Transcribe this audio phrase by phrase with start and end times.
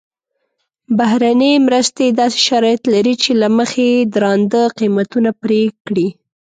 [0.97, 6.07] بهرنۍ مرستې داسې شرایط لري چې له مخې یې درانده قیمتونه پرې کړي.